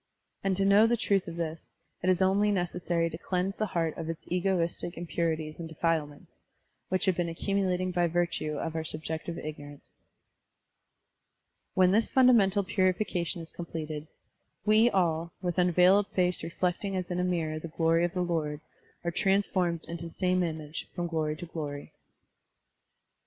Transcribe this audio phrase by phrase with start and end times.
[0.43, 3.95] And to know the truth of this, it is only necessary to cleanse the heart
[3.99, 6.39] of its egoistic impurities and defilements,
[6.89, 10.01] which have been accumulating by virtue of our subjective ignorance.
[11.75, 14.07] When this fundamental piuification is completed,
[14.65, 18.23] "we all, with tmveiled face reflect ing as in a mirror the glory of the
[18.23, 18.59] Lord,
[19.03, 21.91] are transformed into the same image, from glory to glory.'